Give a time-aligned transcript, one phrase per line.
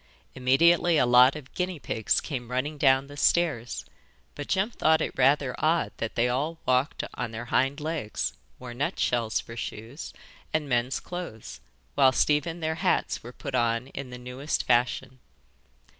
[0.33, 3.85] Immediately a lot of guinea pigs came running down the stairs,
[4.33, 8.73] but Jem thought it rather odd that they all walked on their hind legs, wore
[8.73, 10.11] nutshells for shoes,
[10.55, 11.59] and men's clothes,
[11.95, 15.19] whilst even their hats were put on in the newest fashion.